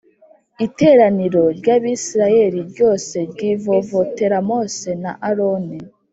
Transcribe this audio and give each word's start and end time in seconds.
Iteraniro 0.65 1.43
ry 1.59 1.67
Abisirayeli 1.75 2.59
ryose 2.71 3.15
ryivovotera 3.31 4.37
Mose 4.47 4.89
na 5.03 5.11
aroni 5.29 5.77